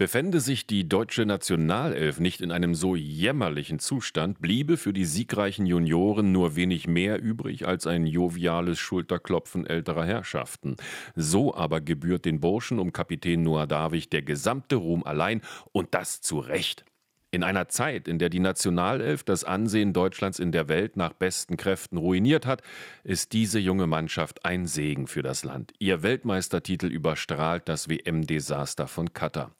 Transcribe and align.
Befände 0.00 0.40
sich 0.40 0.66
die 0.66 0.88
deutsche 0.88 1.26
Nationalelf 1.26 2.20
nicht 2.20 2.40
in 2.40 2.52
einem 2.52 2.74
so 2.74 2.96
jämmerlichen 2.96 3.78
Zustand, 3.80 4.40
bliebe 4.40 4.78
für 4.78 4.94
die 4.94 5.04
siegreichen 5.04 5.66
Junioren 5.66 6.32
nur 6.32 6.56
wenig 6.56 6.86
mehr 6.86 7.20
übrig 7.20 7.68
als 7.68 7.86
ein 7.86 8.06
joviales 8.06 8.78
Schulterklopfen 8.78 9.66
älterer 9.66 10.06
Herrschaften. 10.06 10.76
So 11.16 11.54
aber 11.54 11.82
gebührt 11.82 12.24
den 12.24 12.40
Burschen 12.40 12.78
um 12.78 12.94
Kapitän 12.94 13.42
Noah 13.42 13.66
Davich 13.66 14.08
der 14.08 14.22
gesamte 14.22 14.76
Ruhm 14.76 15.04
allein 15.04 15.42
und 15.72 15.92
das 15.92 16.22
zu 16.22 16.38
Recht. 16.38 16.86
In 17.32 17.44
einer 17.44 17.68
Zeit, 17.68 18.08
in 18.08 18.18
der 18.18 18.28
die 18.28 18.40
Nationalelf 18.40 19.22
das 19.22 19.44
Ansehen 19.44 19.92
Deutschlands 19.92 20.40
in 20.40 20.50
der 20.50 20.68
Welt 20.68 20.96
nach 20.96 21.12
besten 21.12 21.56
Kräften 21.56 21.96
ruiniert 21.96 22.44
hat, 22.44 22.60
ist 23.04 23.32
diese 23.32 23.60
junge 23.60 23.86
Mannschaft 23.86 24.44
ein 24.44 24.66
Segen 24.66 25.06
für 25.06 25.22
das 25.22 25.44
Land. 25.44 25.72
Ihr 25.78 26.02
Weltmeistertitel 26.02 26.86
überstrahlt 26.86 27.68
das 27.68 27.88
WM-Desaster 27.88 28.88
von 28.88 29.12
Katar. 29.12 29.54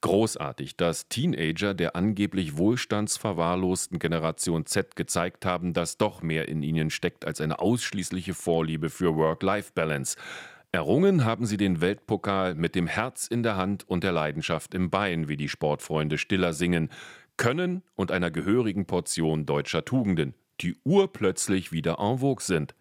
Großartig, 0.00 0.76
dass 0.76 1.08
Teenager 1.08 1.74
der 1.74 1.96
angeblich 1.96 2.56
wohlstandsverwahrlosten 2.56 3.98
Generation 3.98 4.64
Z 4.66 4.94
gezeigt 4.94 5.44
haben, 5.44 5.72
dass 5.72 5.96
doch 5.96 6.22
mehr 6.22 6.46
in 6.46 6.62
ihnen 6.62 6.88
steckt 6.88 7.24
als 7.24 7.40
eine 7.40 7.58
ausschließliche 7.58 8.34
Vorliebe 8.34 8.90
für 8.90 9.16
Work-Life-Balance. 9.16 10.16
Errungen 10.70 11.24
haben 11.24 11.46
sie 11.46 11.56
den 11.56 11.80
Weltpokal 11.80 12.54
mit 12.54 12.74
dem 12.74 12.86
Herz 12.86 13.26
in 13.26 13.42
der 13.42 13.56
Hand 13.56 13.88
und 13.88 14.04
der 14.04 14.12
Leidenschaft 14.12 14.74
im 14.74 14.90
Bein, 14.90 15.26
wie 15.26 15.38
die 15.38 15.48
Sportfreunde 15.48 16.18
Stiller 16.18 16.52
singen, 16.52 16.90
Können 17.38 17.82
und 17.94 18.12
einer 18.12 18.30
gehörigen 18.30 18.84
Portion 18.84 19.46
deutscher 19.46 19.86
Tugenden, 19.86 20.34
die 20.60 20.76
urplötzlich 20.84 21.72
wieder 21.72 21.98
en 21.98 22.18
vogue 22.18 22.44
sind. 22.44 22.74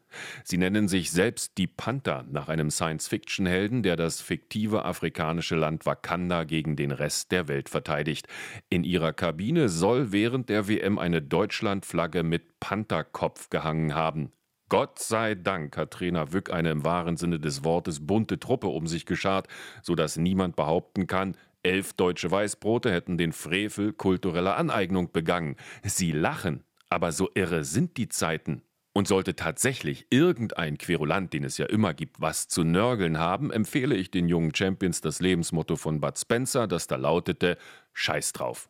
Sie 0.43 0.57
nennen 0.57 0.89
sich 0.89 1.11
selbst 1.11 1.57
die 1.57 1.67
Panther 1.67 2.25
nach 2.29 2.49
einem 2.49 2.71
Science-Fiction-Helden, 2.71 3.83
der 3.83 3.95
das 3.95 4.19
fiktive 4.19 4.83
afrikanische 4.83 5.55
Land 5.55 5.85
Wakanda 5.85 6.43
gegen 6.43 6.75
den 6.75 6.91
Rest 6.91 7.31
der 7.31 7.47
Welt 7.47 7.69
verteidigt. 7.69 8.27
In 8.69 8.83
ihrer 8.83 9.13
Kabine 9.13 9.69
soll 9.69 10.11
während 10.11 10.49
der 10.49 10.67
WM 10.67 10.99
eine 10.99 11.21
Deutschlandflagge 11.21 12.23
mit 12.23 12.59
Pantherkopf 12.59 13.49
gehangen 13.49 13.95
haben. 13.95 14.31
Gott 14.69 14.99
sei 14.99 15.35
Dank 15.35 15.77
hat 15.77 15.91
Trainer 15.91 16.33
Wück 16.33 16.51
eine 16.51 16.71
im 16.71 16.83
wahren 16.83 17.15
Sinne 17.15 17.39
des 17.39 17.63
Wortes 17.63 18.05
bunte 18.05 18.37
Truppe 18.37 18.67
um 18.67 18.85
sich 18.85 19.05
geschart, 19.05 19.47
so 19.81 19.95
dass 19.95 20.17
niemand 20.17 20.57
behaupten 20.57 21.07
kann, 21.07 21.37
elf 21.63 21.93
deutsche 21.93 22.29
Weißbrote 22.29 22.91
hätten 22.91 23.17
den 23.17 23.31
Frevel 23.31 23.93
kultureller 23.93 24.57
Aneignung 24.57 25.11
begangen. 25.13 25.55
Sie 25.83 26.11
lachen, 26.11 26.65
aber 26.89 27.13
so 27.13 27.29
irre 27.33 27.63
sind 27.63 27.95
die 27.97 28.09
Zeiten. 28.09 28.61
Und 28.93 29.07
sollte 29.07 29.35
tatsächlich 29.35 30.07
irgendein 30.09 30.77
Querulant, 30.79 31.31
den 31.31 31.43
es 31.43 31.59
ja 31.59 31.67
immer 31.67 31.93
gibt, 31.93 32.19
was 32.19 32.47
zu 32.47 32.63
nörgeln 32.63 33.19
haben, 33.19 33.51
empfehle 33.51 33.95
ich 33.95 34.09
den 34.09 34.27
jungen 34.27 34.55
Champions 34.55 35.01
das 35.01 35.21
Lebensmotto 35.21 35.75
von 35.75 36.01
Bud 36.01 36.17
Spencer, 36.17 36.67
das 36.67 36.87
da 36.87 36.95
lautete 36.95 37.57
Scheiß 37.93 38.33
drauf. 38.33 38.69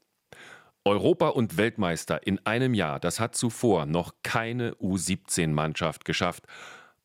Europa 0.87 1.29
und 1.29 1.57
Weltmeister 1.57 2.25
in 2.25 2.39
einem 2.45 2.73
Jahr, 2.73 2.99
das 2.99 3.19
hat 3.19 3.35
zuvor 3.35 3.85
noch 3.85 4.13
keine 4.23 4.73
U17-Mannschaft 4.75 6.05
geschafft. 6.05 6.45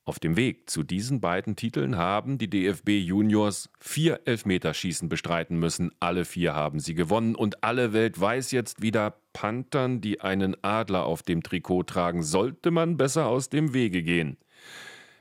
Auf 0.05 0.19
dem 0.19 0.37
Weg 0.37 0.69
zu 0.69 0.83
diesen 0.83 1.21
beiden 1.21 1.55
Titeln 1.55 1.97
haben 1.97 2.37
die 2.37 2.51
DFB 2.51 2.91
Juniors 2.91 3.71
vier 3.79 4.21
Elfmeterschießen 4.25 5.09
bestreiten 5.09 5.59
müssen. 5.59 5.93
Alle 6.01 6.25
vier 6.25 6.55
haben 6.55 6.81
sie 6.81 6.95
gewonnen 6.95 7.37
und 7.37 7.63
alle 7.63 7.93
Welt 7.93 8.21
weiß 8.21 8.51
jetzt 8.51 8.83
wieder, 8.83 9.15
Panthern, 9.33 10.01
die 10.01 10.21
einen 10.21 10.57
Adler 10.63 11.05
auf 11.05 11.23
dem 11.23 11.43
Trikot 11.43 11.85
tragen, 11.85 12.25
sollte 12.25 12.73
man 12.73 12.97
besser 12.97 13.27
aus 13.27 13.49
dem 13.49 13.75
Wege 13.75 14.03
gehen. 14.03 14.39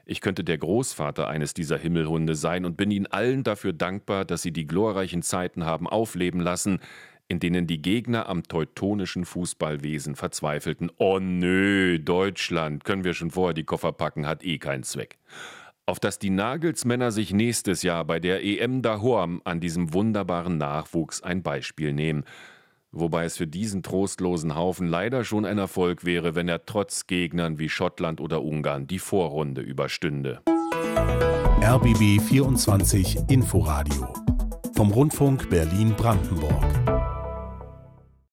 Ich 0.06 0.20
könnte 0.20 0.44
der 0.44 0.58
Großvater 0.58 1.28
eines 1.28 1.54
dieser 1.54 1.78
Himmelhunde 1.78 2.36
sein 2.36 2.66
und 2.66 2.76
bin 2.76 2.90
ihnen 2.90 3.08
allen 3.08 3.44
dafür 3.44 3.74
dankbar, 3.74 4.26
dass 4.26 4.42
sie 4.42 4.52
die 4.52 4.66
glorreichen 4.66 5.22
Zeiten 5.22 5.64
haben 5.64 5.88
aufleben 5.88 6.42
lassen, 6.42 6.80
in 7.32 7.40
denen 7.40 7.66
die 7.66 7.82
Gegner 7.82 8.28
am 8.28 8.44
teutonischen 8.44 9.24
Fußballwesen 9.24 10.18
verzweifelten. 10.18 10.92
Oh 10.98 11.18
nö, 11.18 11.98
Deutschland, 11.98 12.84
können 12.84 13.06
wir 13.06 13.14
schon 13.14 13.32
vorher 13.32 13.54
die 13.54 13.64
Koffer 13.64 13.94
packen, 13.94 14.28
hat 14.28 14.44
eh 14.44 14.58
keinen 14.58 14.84
Zweck. 14.84 15.18
Auf 15.86 16.02
dass 16.02 16.20
die 16.20 16.30
Nagelsmänner 16.30 17.12
sich 17.12 17.34
nächstes 17.34 17.84
Jahr 17.84 18.04
bei 18.04 18.20
der 18.20 18.44
EM 18.44 18.82
Dahorm 18.82 19.42
an 19.46 19.62
diesem 19.62 19.94
wunderbaren 19.94 20.58
Nachwuchs 20.58 21.24
ein 21.24 21.42
Beispiel 21.42 21.94
nehmen. 21.94 22.26
Wobei 22.92 23.24
es 23.24 23.38
für 23.38 23.48
diesen 23.48 23.82
trostlosen 23.82 24.54
Haufen 24.56 24.88
leider 24.88 25.24
schon 25.24 25.46
ein 25.46 25.58
Erfolg 25.58 26.04
wäre, 26.04 26.36
wenn 26.36 26.50
er 26.50 26.66
trotz 26.66 27.08
Gegnern 27.08 27.60
wie 27.60 27.70
Schottland 27.70 28.20
oder 28.20 28.44
Ungarn 28.44 28.88
die 28.88 29.00
Vorrunde 29.00 29.62
überstünde. 29.62 30.42
RBB 31.64 32.22
24 32.22 33.30
Inforadio 33.30 34.14
vom 34.76 34.92
Rundfunk 34.92 35.50
Berlin-Brandenburg. 35.50 36.81